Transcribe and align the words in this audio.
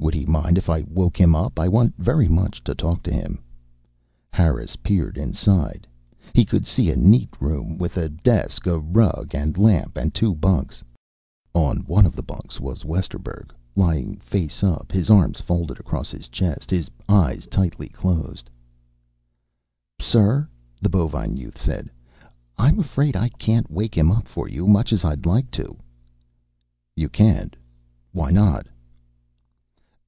"Would 0.00 0.14
he 0.14 0.24
mind 0.24 0.56
if 0.56 0.70
I 0.70 0.84
woke 0.88 1.20
him 1.20 1.34
up? 1.34 1.58
I 1.58 1.68
want 1.68 1.94
very 1.98 2.28
much 2.28 2.64
to 2.64 2.74
talk 2.74 3.02
to 3.02 3.12
him." 3.12 3.42
Harris 4.32 4.74
peered 4.76 5.18
inside. 5.18 5.86
He 6.32 6.46
could 6.46 6.64
see 6.64 6.90
a 6.90 6.96
neat 6.96 7.28
room, 7.42 7.76
with 7.76 7.98
a 7.98 8.08
desk, 8.08 8.66
a 8.66 8.78
rug 8.78 9.34
and 9.34 9.58
lamp, 9.58 9.98
and 9.98 10.14
two 10.14 10.34
bunks. 10.34 10.82
On 11.52 11.80
one 11.80 12.06
of 12.06 12.16
the 12.16 12.22
bunks 12.22 12.58
was 12.58 12.86
Westerburg, 12.86 13.50
lying 13.76 14.16
face 14.16 14.62
up, 14.62 14.92
his 14.92 15.10
arms 15.10 15.42
folded 15.42 15.78
across 15.78 16.10
his 16.10 16.28
chest, 16.28 16.70
his 16.70 16.88
eyes 17.06 17.46
tightly 17.46 17.88
closed. 17.88 18.48
"Sir," 20.00 20.48
the 20.80 20.88
bovine 20.88 21.36
youth 21.36 21.60
said, 21.60 21.90
"I'm 22.56 22.78
afraid 22.78 23.14
I 23.14 23.28
can't 23.30 23.70
wake 23.70 23.96
him 23.98 24.10
up 24.10 24.26
for 24.26 24.48
you, 24.48 24.66
much 24.66 24.90
as 24.90 25.04
I'd 25.04 25.26
like 25.26 25.50
to." 25.50 25.76
"You 26.96 27.10
can't? 27.10 27.54
Why 28.12 28.30
not?" 28.30 28.68